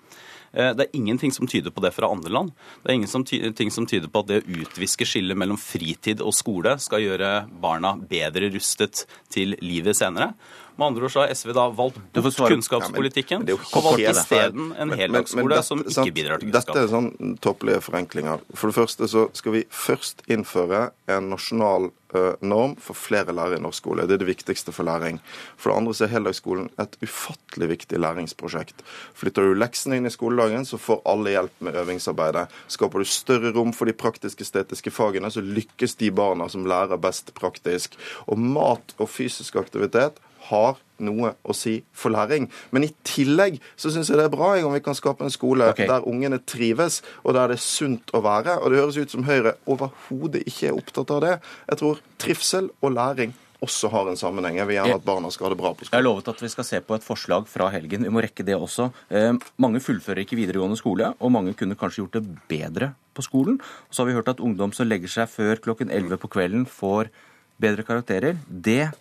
Eh, 0.53 0.73
det 0.75 0.87
er 0.87 0.97
ingenting 0.99 1.33
som 1.35 1.49
tyder 1.51 1.71
på 1.75 1.83
det 1.85 1.93
fra 1.95 2.11
andre 2.11 2.33
land. 2.33 2.55
Det 2.83 2.91
er 2.91 2.99
ingenting 2.99 3.71
som 3.71 3.87
tyder 3.87 4.11
på 4.11 4.23
at 4.23 4.31
det 4.31 4.41
å 4.43 4.57
utviske 4.63 5.07
skillet 5.09 5.39
mellom 5.39 5.61
fritid 5.61 6.23
og 6.25 6.35
skole 6.37 6.77
skal 6.83 7.05
gjøre 7.05 7.31
barna 7.63 7.95
bedre 8.11 8.51
rustet 8.55 9.05
til 9.33 9.57
livet 9.63 9.99
senere. 9.99 10.33
Med 10.81 10.87
andre 10.87 11.05
ord 11.05 11.13
så 11.13 11.21
har 11.21 11.35
SV 11.37 11.51
da 11.53 11.67
valgt 11.77 11.99
bort 12.15 12.39
kunnskapspolitikken 12.41 13.43
ja, 13.45 13.57
og 13.77 13.83
valgt 13.85 14.01
isteden 14.01 14.71
en 14.81 14.95
heldagsskole 14.97 15.59
som 15.67 15.83
ikke 15.85 16.15
bidrar 16.17 16.41
til 16.41 16.49
kunnskap. 16.49 16.73
Dette 16.73 16.85
er 16.87 16.89
sånn 16.89 17.35
tåpelige 17.45 17.83
forenklinger. 17.85 18.41
For 18.55 18.73
det 18.73 18.79
første 18.79 19.09
så 19.13 19.27
skal 19.37 19.59
vi 19.59 19.67
først 19.69 20.25
innføre 20.33 20.87
en 21.13 21.29
nasjonal 21.35 21.91
uh, 22.15 22.33
norm 22.41 22.79
for 22.81 22.97
flere 22.97 23.35
lærere 23.37 23.59
i 23.59 23.65
norsk 23.67 23.83
skole. 23.83 24.07
Det 24.09 24.17
er 24.17 24.23
det 24.23 24.31
viktigste 24.31 24.73
for 24.73 24.89
læring. 24.89 25.19
For 25.61 25.69
det 25.69 25.83
andre 25.83 25.95
så 25.99 26.07
er 26.07 26.15
heldagsskolen 26.15 26.71
et 26.81 26.97
ufattelig 27.05 27.69
viktig 27.75 28.01
læringsprosjekt. 28.01 28.81
Flytter 29.21 29.51
du 29.51 29.61
leksene 29.61 30.01
inn 30.01 30.09
i 30.09 30.15
skoledagen, 30.15 30.65
så 30.65 30.81
får 30.81 31.05
alle 31.13 31.37
hjelp 31.37 31.61
med 31.69 31.77
øvingsarbeidet. 31.83 32.47
Skaper 32.73 33.05
du 33.05 33.13
større 33.13 33.53
rom 33.53 33.77
for 33.77 33.85
de 33.85 33.99
praktisk-estetiske 34.01 34.97
fagene, 34.97 35.29
så 35.29 35.45
lykkes 35.45 35.99
de 36.01 36.09
barna 36.09 36.49
som 36.49 36.65
lærer 36.65 37.05
best 37.05 37.35
praktisk. 37.37 38.01
Og 38.33 38.41
mat 38.41 38.97
og 38.97 39.13
fysisk 39.13 39.61
aktivitet 39.61 40.17
har 40.49 40.79
noe 41.01 41.35
å 41.43 41.57
si 41.57 41.79
for 41.97 42.13
læring. 42.13 42.49
Men 42.75 42.87
i 42.87 42.93
tillegg 43.07 43.59
så 43.79 43.93
syns 43.93 44.11
jeg 44.11 44.21
det 44.21 44.29
er 44.29 44.33
bra 44.33 44.53
om 44.61 44.75
vi 44.75 44.83
kan 44.85 44.97
skape 44.97 45.25
en 45.27 45.33
skole 45.33 45.71
okay. 45.73 45.89
der 45.91 46.07
ungene 46.09 46.41
trives, 46.45 47.01
og 47.25 47.37
der 47.37 47.53
det 47.53 47.61
er 47.61 47.65
sunt 47.65 48.13
å 48.17 48.23
være. 48.25 48.59
Og 48.61 48.73
det 48.73 48.83
høres 48.83 49.01
ut 49.01 49.15
som 49.15 49.29
Høyre 49.29 49.57
overhodet 49.71 50.45
ikke 50.47 50.71
er 50.71 50.81
opptatt 50.81 51.15
av 51.17 51.23
det. 51.25 51.37
Jeg 51.71 51.83
tror 51.83 52.03
trivsel 52.21 52.73
og 52.81 52.93
læring 52.97 53.37
også 53.61 53.91
har 53.93 54.09
en 54.09 54.17
sammenheng. 54.17 54.57
Jeg 54.57 54.69
vil 54.71 54.79
gjerne 54.79 54.97
at 54.97 55.05
barna 55.05 55.31
skal 55.33 55.49
ha 55.49 55.53
det 55.53 55.61
bra 55.61 55.73
på 55.75 55.85
skolen. 55.85 55.93
Jeg 55.93 56.01
har 56.01 56.07
lovet 56.07 56.31
at 56.33 56.43
vi 56.43 56.49
skal 56.53 56.67
se 56.67 56.81
på 56.85 56.97
et 56.97 57.05
forslag 57.05 57.49
fra 57.51 57.69
helgen. 57.75 58.07
Vi 58.07 58.13
må 58.13 58.23
rekke 58.25 58.47
det 58.47 58.57
også. 58.57 58.89
Eh, 59.13 59.35
mange 59.61 59.83
fullfører 59.85 60.23
ikke 60.25 60.39
videregående 60.39 60.79
skole, 60.81 61.13
og 61.21 61.35
mange 61.35 61.53
kunne 61.59 61.77
kanskje 61.79 62.03
gjort 62.03 62.17
det 62.17 62.25
bedre 62.49 62.93
på 63.17 63.25
skolen. 63.27 63.61
Og 63.61 63.93
så 63.93 64.03
har 64.03 64.11
vi 64.11 64.17
hørt 64.17 64.33
at 64.33 64.41
ungdom 64.41 64.73
som 64.77 64.89
legger 64.89 65.13
seg 65.13 65.29
før 65.33 65.61
klokken 65.61 65.93
11 65.93 66.23
på 66.23 66.33
kvelden, 66.33 66.65
får 66.65 67.13
bedre 67.61 67.85
karakterer. 67.85 68.41
Det 68.49 68.95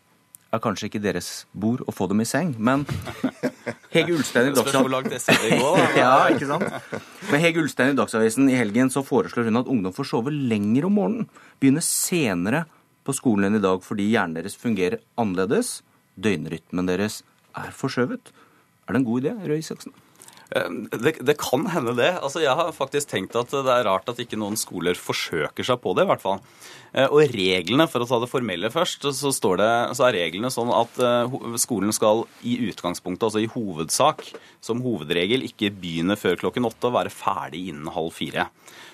er 0.49 0.61
kanskje 0.63 0.89
ikke 0.89 1.01
deres 1.03 1.29
bord 1.53 1.83
å 1.85 1.93
få 1.93 2.07
dem 2.09 2.23
i 2.23 2.27
seng, 2.27 2.55
men 2.57 2.85
Hege 3.93 4.15
Ulstein 4.15 4.49
i 4.49 4.55
Dagsavisen 4.55 4.89
ja, 6.01 6.13
ikke 6.33 6.49
sant? 6.49 6.65
Men 7.29 7.43
Hege 7.43 7.61
Ulstein 7.63 7.93
i 7.93 7.97
Dagsavisen 7.97 8.49
i 8.49 8.57
helgen 8.57 8.91
så 8.93 9.03
foreslår 9.05 9.49
hun 9.49 9.61
at 9.61 9.69
ungdom 9.69 9.95
får 9.95 10.09
sove 10.11 10.33
lenger 10.33 10.89
om 10.89 10.97
morgenen. 10.97 11.29
Begynne 11.61 11.83
senere 11.85 12.65
på 13.05 13.15
skolen 13.17 13.49
enn 13.49 13.59
i 13.59 13.63
dag 13.63 13.81
fordi 13.85 14.09
hjernen 14.11 14.39
deres 14.39 14.57
fungerer 14.59 15.01
annerledes. 15.21 15.79
Døgnrytmen 16.19 16.89
deres 16.89 17.21
er 17.57 17.73
forskjøvet. 17.75 18.33
Er 18.85 18.95
det 18.95 19.01
en 19.01 19.09
god 19.09 19.25
idé, 19.25 19.35
Røe 19.45 19.61
Isaksen? 19.61 19.93
Eh, 20.55 20.69
det, 20.97 21.13
det, 21.21 21.37
kan 21.41 21.67
hende, 21.69 21.93
det. 21.97 22.11
Altså, 22.17 22.41
jeg 22.43 22.55
har 22.57 22.73
faktisk 22.75 23.11
tenkt 23.11 23.37
at 23.37 23.53
det 23.53 23.69
er 23.73 23.85
rart 23.85 24.09
at 24.09 24.19
ikke 24.21 24.39
noen 24.39 24.57
skoler 24.59 24.97
forsøker 24.97 25.65
seg 25.65 25.81
på 25.83 25.93
det, 25.97 26.05
i 26.05 26.09
hvert 26.09 26.23
fall. 26.23 26.41
Eh, 26.93 27.05
og 27.05 27.35
reglene, 27.35 27.85
for 27.91 28.01
å 28.01 28.09
ta 28.09 28.21
det 28.23 28.31
formelle 28.31 28.71
først, 28.73 29.05
så, 29.13 29.33
det, 29.61 29.71
så 29.97 30.07
er 30.07 30.17
reglene 30.17 30.51
sånn 30.53 30.73
at 30.73 31.01
eh, 31.05 31.39
skolen 31.61 31.93
skal 31.95 32.25
i 32.41 32.57
utgangspunktet, 32.69 33.27
altså 33.29 33.43
i 33.43 33.51
hovedsak, 33.53 34.25
som 34.65 34.81
hovedregel 34.85 35.45
ikke 35.47 35.73
begynne 35.75 36.17
før 36.19 36.39
klokken 36.41 36.67
åtte 36.69 36.89
og 36.89 36.97
være 36.97 37.13
ferdig 37.13 37.67
innen 37.69 37.93
halv 37.93 38.15
fire. 38.17 38.49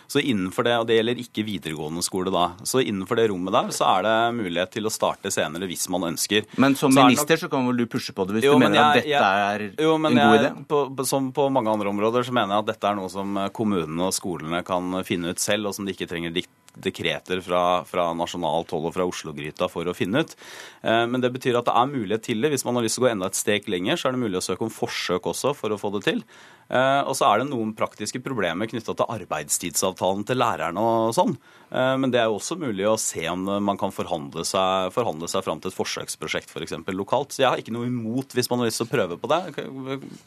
Så 0.08 0.22
innenfor 0.22 0.68
det, 0.68 0.76
og 0.82 0.88
det 0.90 1.00
gjelder 1.00 1.22
ikke 1.22 1.46
videregående 1.48 2.04
skole 2.06 2.34
da, 2.34 2.46
så 2.68 2.82
innenfor 2.84 3.20
det 3.20 3.28
rommet 3.32 3.56
der 3.56 3.72
så 3.76 3.88
er 3.90 4.06
det 4.06 4.16
mulighet 4.38 4.74
til 4.76 4.90
å 4.90 4.94
starte 4.94 5.32
senere 5.34 5.70
hvis 5.70 5.88
man 5.94 6.10
ønsker. 6.12 6.46
Men 6.62 6.78
som 6.80 6.94
så 6.94 7.06
minister 7.06 7.38
nok... 7.38 7.46
så 7.46 7.52
kan 7.52 7.70
vel 7.70 7.82
du 7.84 7.86
pushe 7.90 8.16
på 8.16 8.28
det 8.28 8.38
hvis 8.38 8.48
jo, 8.50 8.58
du 8.58 8.66
mener 8.66 8.80
jeg, 8.80 8.86
at 8.86 9.00
dette 9.00 9.16
jeg, 9.16 9.48
er 9.56 9.86
jo, 9.88 9.96
en 9.98 10.20
god 10.20 10.38
idé? 10.40 10.52
På, 10.70 10.84
som 11.08 11.32
på 11.36 11.48
mange 11.54 11.74
andre 11.74 11.92
områder 11.92 12.28
så 12.28 12.36
mener 12.36 12.58
jeg 12.58 12.66
at 12.66 12.74
dette 12.74 12.92
er 12.92 13.00
noe 13.00 13.12
som 13.12 13.40
kommunene 13.56 14.10
og 14.10 14.16
skolene 14.16 14.62
kan 14.68 15.02
finne 15.08 15.34
ut 15.34 15.42
selv, 15.42 15.70
og 15.70 15.78
som 15.78 15.88
de 15.88 15.96
ikke 15.96 16.10
trenger 16.10 16.36
dikt 16.36 16.54
dekreter 16.82 17.42
fra, 17.46 17.84
fra 17.88 18.10
nasjonalt 18.18 18.74
hold 18.76 18.90
og 18.90 18.96
fra 18.96 19.08
Oslo-gryta 19.08 19.70
for 19.72 19.88
å 19.88 19.96
finne 19.96 20.24
ut. 20.26 20.36
Eh, 20.84 21.06
men 21.10 21.24
det 21.24 21.32
betyr 21.36 21.60
at 21.60 21.70
det 21.70 21.76
er 21.76 21.92
mulighet 21.92 22.26
til 22.28 22.44
det. 22.44 22.52
Hvis 22.54 22.66
man 22.68 22.78
har 22.78 22.86
lyst 22.86 23.00
til 23.00 23.06
å 23.06 23.08
gå 23.08 23.14
enda 23.14 23.30
et 23.32 23.40
steg 23.40 23.70
lenger, 23.72 24.00
så 24.00 24.10
er 24.10 24.16
det 24.16 24.24
mulig 24.26 24.42
å 24.42 24.46
søke 24.46 24.68
om 24.68 24.74
forsøk 24.74 25.32
også 25.32 25.56
for 25.58 25.74
å 25.74 25.80
få 25.80 25.94
det 25.96 26.06
til. 26.08 26.24
Eh, 26.66 27.02
og 27.06 27.14
så 27.18 27.28
er 27.30 27.42
det 27.42 27.50
noen 27.52 27.76
praktiske 27.78 28.22
problemer 28.26 28.70
knytta 28.70 28.96
til 28.98 29.12
arbeidstidsavtalen 29.20 30.26
til 30.26 30.40
lærerne 30.42 30.82
og 30.82 31.14
sånn. 31.18 31.36
Eh, 31.70 31.94
men 32.02 32.14
det 32.14 32.22
er 32.22 32.30
jo 32.30 32.40
også 32.40 32.58
mulig 32.62 32.88
å 32.90 32.98
se 33.02 33.26
om 33.30 33.46
man 33.46 33.80
kan 33.82 33.94
forhandle 33.94 34.46
seg, 34.48 34.92
forhandle 34.96 35.30
seg 35.32 35.46
fram 35.46 35.62
til 35.62 35.72
et 35.72 35.78
forsøksprosjekt 35.78 36.54
f.eks. 36.54 36.78
For 36.86 36.98
lokalt. 36.98 37.36
Så 37.36 37.46
jeg 37.46 37.52
har 37.52 37.62
ikke 37.62 37.76
noe 37.76 37.90
imot 37.90 38.36
hvis 38.36 38.50
man 38.52 38.64
har 38.64 38.72
lyst 38.72 38.82
til 38.82 38.90
å 38.90 38.94
prøve 38.96 39.20
på 39.22 39.32
det. 39.32 39.42
Det 39.56 39.68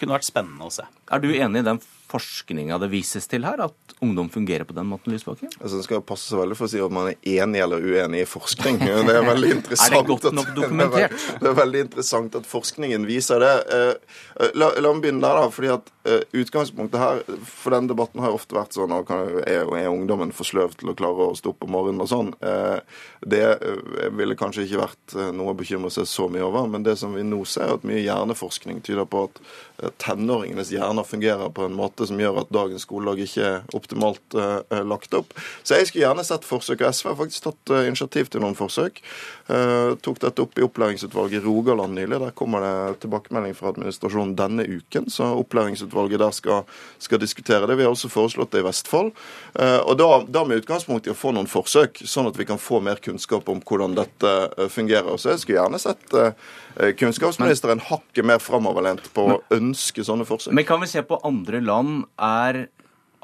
kunne 0.01 0.19
vært 0.19 0.31
spennende 0.31 0.69
å 0.69 0.75
se. 0.75 0.87
Er 1.11 1.23
du 1.23 1.31
enig 1.33 1.65
i 1.65 1.71
den 1.73 1.83
forskninga 2.09 2.79
det 2.83 2.89
vises 2.93 3.29
til 3.29 3.45
her, 3.47 3.61
at 3.69 3.95
ungdom 4.05 4.31
fungerer 4.33 4.65
på 4.69 4.77
den 4.77 4.89
måten? 4.89 5.13
Lysbakken? 5.13 5.53
Altså, 5.61 5.83
skal 5.85 6.03
passe 6.07 6.31
seg 6.31 6.41
veldig 6.41 6.59
for 6.59 6.69
å 6.69 6.73
si 6.73 6.81
om 6.85 6.95
man 6.95 7.11
er 7.13 7.43
enig 7.43 7.63
eller 7.65 7.85
uenig 7.85 8.25
i 8.25 8.29
forskning. 8.29 8.81
Det 9.09 9.15
er 9.15 9.27
veldig 9.27 9.53
interessant. 9.59 9.93
er 9.93 9.97
det 9.97 10.09
godt 10.13 10.29
nok 10.37 10.51
dokumentert? 10.57 11.17
Det 11.19 11.35
er, 11.35 11.41
det 11.43 11.51
er 11.51 11.59
veldig 11.59 11.81
interessant 11.87 12.37
at 12.39 12.49
forskningen 12.49 13.07
viser 13.09 13.43
det. 13.43 13.53
Eh, 13.75 14.51
la, 14.59 14.71
la 14.81 14.93
meg 14.93 15.05
begynne 15.05 15.25
der, 15.25 15.41
da. 15.43 15.53
fordi 15.55 15.71
at 15.73 15.93
utgangspunktet 16.33 17.01
her 17.01 17.23
For 17.45 17.75
den 17.75 17.89
debatten 17.91 18.23
har 18.23 18.33
jo 18.33 18.39
ofte 18.39 18.57
vært 18.57 18.77
sånn 18.77 18.95
og 18.95 19.11
er, 19.13 19.39
er 19.49 19.91
ungdommen 19.91 20.33
for 20.35 20.49
sløv 20.49 20.77
til 20.79 20.93
å 20.93 20.97
klare 20.99 21.29
å 21.31 21.37
stå 21.39 21.53
opp 21.53 21.67
om 21.67 21.73
morgenen 21.75 22.05
og 22.05 22.11
sånn. 22.11 22.33
Uh, 22.43 22.79
det 23.27 23.45
uh, 23.61 24.09
ville 24.17 24.37
kanskje 24.39 24.67
ikke 24.67 24.83
vært 24.83 25.17
noe 25.37 25.53
å 25.53 25.59
bekymre 25.59 25.91
seg 25.93 26.09
så 26.09 26.29
mye 26.33 26.45
over. 26.47 26.69
Men 26.71 26.87
det 26.87 26.97
som 27.01 27.15
vi 27.17 27.25
nå 27.27 27.43
ser, 27.49 27.69
er 27.69 27.79
at 27.79 27.87
mye 27.89 28.03
hjerneforskning 28.05 28.83
tyder 28.87 29.09
på 29.09 29.27
at 29.29 29.41
tenåringenes 30.03 30.73
hjerner 30.75 31.07
fungerer 31.07 31.53
på 31.55 31.67
en 31.67 31.77
måte 31.79 32.07
som 32.09 32.19
gjør 32.19 32.41
at 32.43 32.53
dagens 32.55 32.83
skoledag 32.87 33.21
ikke 33.23 33.45
er 33.47 33.77
optimalt 33.79 34.35
lagt 34.89 35.15
opp. 35.15 35.35
Så 35.63 35.79
jeg 35.79 35.87
skulle 35.91 36.03
gjerne 36.03 36.25
sett 36.27 36.47
forsøk. 36.47 36.83
Og 36.83 36.97
SV 36.97 37.11
har 37.13 37.19
faktisk 37.21 37.45
tatt 37.47 37.75
initiativ 37.87 38.31
til 38.33 38.43
noen 38.43 38.57
forsøk. 38.59 38.99
tok 40.03 40.19
dette 40.25 40.43
opp 40.43 40.59
i 40.59 40.65
opplæringsutvalget 40.67 41.39
i 41.39 41.45
Rogaland 41.45 41.95
nylig. 41.95 42.19
Der 42.25 42.35
kommer 42.39 42.65
det 42.65 43.05
tilbakemelding 43.05 43.55
fra 43.59 43.71
administrasjonen 43.71 44.35
denne 44.39 44.67
uken. 44.67 45.07
så 45.11 45.31
opplæringsutvalget 45.39 45.98
ekspertutvalget 45.99 46.21
der 46.21 46.31
skal, 46.31 46.65
skal, 46.99 47.19
diskutere 47.19 47.67
det. 47.67 47.77
Vi 47.77 47.85
har 47.85 47.91
også 47.91 48.09
foreslått 48.09 48.53
det 48.53 48.63
i 48.63 48.67
Vestfold. 48.67 49.13
Eh, 49.59 49.81
og 49.81 49.99
da, 49.99 50.25
da 50.29 50.45
med 50.45 50.63
utgangspunkt 50.63 51.07
i 51.07 51.13
å 51.13 51.17
få 51.17 51.33
noen 51.33 51.49
forsøk, 51.49 52.03
sånn 52.05 52.29
at 52.29 52.39
vi 52.39 52.47
kan 52.47 52.59
få 52.59 52.81
mer 52.81 53.01
kunnskap 53.03 53.49
om 53.49 53.61
hvordan 53.61 53.97
dette 53.99 54.35
eh, 54.57 54.69
fungerer. 54.69 55.17
Så 55.19 55.33
jeg 55.33 55.43
skulle 55.43 55.61
gjerne 55.61 55.81
sett 55.83 56.15
eh, 56.15 56.93
kunnskapsministeren 56.99 57.83
hakket 57.89 58.27
mer 58.27 58.39
framoverlent 58.39 59.09
på 59.15 59.29
å 59.35 59.41
ønske 59.55 60.05
sånne 60.05 60.27
forsøk. 60.29 60.55
Men 60.55 60.67
kan 60.69 60.83
vi 60.83 60.91
se 60.91 61.03
på 61.03 61.21
andre 61.27 61.63
land? 61.65 62.07
Er, 62.19 62.69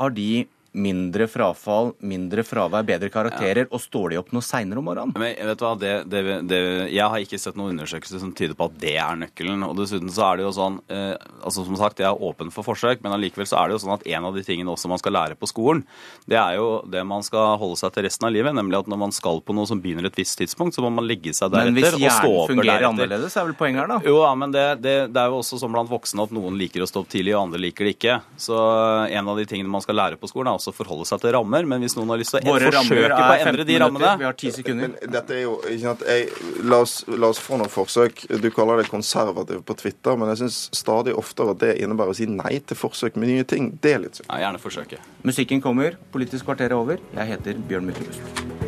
har 0.01 0.15
de 0.15 0.47
mindre 0.75 1.29
frafall, 1.31 1.93
mindre 2.03 2.43
fravær, 2.47 2.85
bedre 2.87 3.11
karakterer, 3.13 3.69
og 3.71 3.81
står 3.83 4.15
de 4.15 4.19
opp 4.19 4.33
noe 4.35 4.45
seinere 4.45 4.81
om 4.81 4.89
morgenen? 4.89 5.15
Men 5.15 5.37
vet 5.49 5.61
du 5.61 5.65
hva, 5.65 5.75
det, 5.79 5.93
det, 6.11 6.23
det, 6.51 6.61
Jeg 6.91 7.07
har 7.13 7.23
ikke 7.23 7.39
sett 7.41 7.59
noen 7.59 7.77
undersøkelser 7.77 8.23
som 8.23 8.33
tyder 8.35 8.59
på 8.59 8.67
at 8.67 8.79
det 8.83 8.97
er 8.99 9.21
nøkkelen. 9.21 9.63
Og 9.69 9.77
dessuten 9.79 10.11
så 10.13 10.27
er 10.29 10.41
det 10.41 10.47
jo 10.49 10.55
sånn 10.57 10.81
eh, 10.93 11.15
altså 11.45 11.65
Som 11.67 11.79
sagt, 11.79 12.03
jeg 12.03 12.09
er 12.11 12.25
åpen 12.27 12.51
for 12.55 12.67
forsøk, 12.67 13.05
men 13.05 13.15
allikevel 13.15 13.47
så 13.49 13.61
er 13.61 13.71
det 13.71 13.79
jo 13.79 13.85
sånn 13.85 13.95
at 13.97 14.07
en 14.17 14.29
av 14.31 14.35
de 14.35 14.45
tingene 14.47 14.73
også 14.75 14.91
man 14.91 15.03
skal 15.03 15.15
lære 15.15 15.39
på 15.39 15.49
skolen, 15.51 15.85
det 16.31 16.39
er 16.41 16.59
jo 16.59 16.69
det 16.91 17.05
man 17.07 17.23
skal 17.27 17.59
holde 17.61 17.79
seg 17.79 17.95
til 17.95 18.09
resten 18.09 18.29
av 18.29 18.35
livet. 18.35 18.57
Nemlig 18.57 18.81
at 18.83 18.91
når 18.91 19.03
man 19.07 19.15
skal 19.15 19.41
på 19.45 19.57
noe 19.57 19.71
som 19.71 19.83
begynner 19.85 20.09
et 20.11 20.19
visst 20.19 20.39
tidspunkt, 20.41 20.75
så 20.77 20.83
må 20.85 20.91
man 20.95 21.07
legge 21.07 21.35
seg 21.37 21.55
deretter. 21.55 21.71
Men 21.71 21.79
hvis 21.79 21.91
og 21.91 21.95
stå 21.95 22.03
hjernen 22.03 22.43
opp 22.43 22.51
fungerer 22.51 22.71
deretter. 22.73 22.89
annerledes, 22.91 23.39
er 23.39 23.49
vel 23.51 23.57
poenget 23.59 23.85
her, 23.85 23.93
da? 23.95 24.01
Jo, 24.11 24.19
ja, 24.25 24.35
men 24.39 24.55
det, 24.55 24.67
det, 24.83 24.97
det 25.15 25.23
er 25.23 25.33
jo 25.33 25.41
også 25.43 25.61
sånn 25.63 25.75
blant 25.75 25.93
voksne 25.93 26.27
at 26.27 26.35
noen 26.35 26.59
liker 26.59 26.83
å 26.83 26.91
stå 26.91 27.05
opp 27.05 27.13
tidlig, 27.13 27.37
og 27.37 27.45
andre 27.47 27.63
liker 27.67 27.87
det 27.87 27.95
ikke. 27.97 28.19
Så 28.41 28.59
en 29.05 29.31
av 29.31 29.39
de 29.39 29.47
tingene 29.49 29.71
man 29.71 29.85
skal 29.85 29.99
lære 30.01 30.19
på 30.21 30.31
skolen, 30.31 30.51
er 30.51 30.59
også 30.59 30.64
å 30.71 30.75
forholde 30.75 31.07
seg 31.09 31.23
til 31.23 31.35
rammer. 31.37 31.69
Men 31.69 31.85
hvis 31.85 31.97
noen 31.99 32.13
har 32.15 32.21
lyst 32.21 32.35
til 32.35 32.43
å 32.43 32.55
Våre 32.55 32.71
forsøke 32.73 33.11
på 33.13 33.21
å 33.21 33.29
15 33.35 33.51
endre 33.51 33.67
de 33.69 33.79
rammene 33.83 34.13
Vi 34.21 34.29
har 34.29 34.39
ti 34.41 34.53
sekunder. 34.55 34.95
Men 34.97 35.15
dette 35.15 35.37
er 35.37 35.43
jo, 35.45 35.55
ikke 35.69 35.85
sant, 35.85 36.05
jeg, 36.09 36.51
la, 36.65 36.81
oss, 36.85 36.97
la 37.11 37.31
oss 37.33 37.43
få 37.43 37.61
noen 37.61 37.73
forsøk. 37.73 38.27
Du 38.43 38.51
kaller 38.55 38.83
det 38.83 38.91
konservativ 38.93 39.65
på 39.69 39.79
Twitter, 39.81 40.19
men 40.21 40.33
jeg 40.33 40.45
syns 40.45 40.61
stadig 40.77 41.17
oftere 41.17 41.55
at 41.57 41.63
det 41.65 41.73
innebærer 41.85 42.15
å 42.15 42.19
si 42.19 42.29
nei 42.31 42.59
til 42.65 42.79
forsøk 42.79 43.19
med 43.21 43.33
nye 43.33 43.49
ting. 43.49 43.73
Det 43.83 43.97
er 43.97 44.05
litt 44.07 44.21
synd. 44.21 44.31
Ja, 44.31 44.47
gjerne 44.47 44.63
forsøke. 44.63 45.01
Musikken 45.25 45.65
kommer, 45.65 45.99
Politisk 46.15 46.47
kvarter 46.47 46.71
er 46.71 46.79
over. 46.79 47.03
Jeg 47.17 47.35
heter 47.35 47.59
Bjørn 47.69 47.91
Myklebust. 47.91 48.64